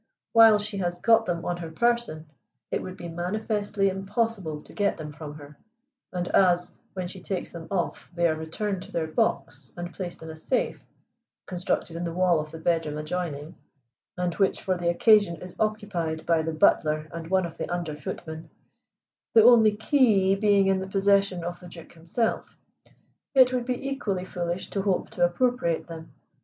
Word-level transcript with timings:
"While 0.33 0.57
she 0.57 0.77
has 0.77 0.97
got 0.97 1.27
them 1.27 1.45
on 1.45 1.57
her 1.57 1.69
person 1.69 2.25
it 2.71 2.81
would 2.81 2.97
be 2.97 3.07
manifestly 3.07 3.87
impossible 3.87 4.59
to 4.63 4.73
get 4.73 4.97
them 4.97 5.11
from 5.11 5.35
her. 5.35 5.59
And 6.11 6.27
as, 6.29 6.71
when 6.93 7.07
she 7.07 7.21
takes 7.21 7.51
them 7.51 7.67
off, 7.69 8.09
they 8.15 8.27
are 8.27 8.33
returned 8.33 8.81
to 8.81 8.91
their 8.91 9.05
box 9.05 9.71
and 9.77 9.93
placed 9.93 10.23
in 10.23 10.31
a 10.31 10.35
safe, 10.35 10.83
constructed 11.45 11.95
in 11.95 12.03
the 12.03 12.13
wall 12.15 12.39
of 12.39 12.49
the 12.49 12.57
bedroom 12.57 12.97
adjoining, 12.97 13.53
and 14.17 14.33
which 14.33 14.63
for 14.63 14.75
the 14.75 14.89
occasion 14.89 15.35
is 15.39 15.55
occupied 15.59 16.25
by 16.25 16.41
the 16.41 16.51
butler 16.51 17.07
and 17.11 17.29
one 17.29 17.45
of 17.45 17.59
the 17.59 17.69
under 17.69 17.95
footmen, 17.95 18.49
the 19.35 19.43
only 19.43 19.75
key 19.75 20.33
being 20.33 20.65
in 20.65 20.79
the 20.79 20.87
possession 20.87 21.43
of 21.43 21.59
the 21.59 21.67
Duke 21.67 21.93
himself, 21.93 22.57
it 23.35 23.53
would 23.53 23.65
be 23.65 23.87
equally 23.87 24.25
foolish 24.25 24.71
to 24.71 24.81
hope 24.81 25.11
to 25.11 25.23
appropriate 25.23 25.85
them. 25.85 26.11